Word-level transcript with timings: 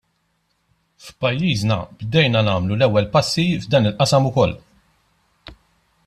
F'pajjiżna 1.07 1.75
bdejna 1.99 2.41
nagħmlu 2.49 2.77
l-ewwel 2.77 3.07
passi 3.17 3.45
f'dan 3.65 3.89
il-qasam 3.91 4.29
ukoll. 4.31 4.57